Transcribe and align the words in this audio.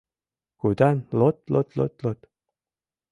Кутан 0.59 0.97
лот-лот-лот-лот 1.19 2.19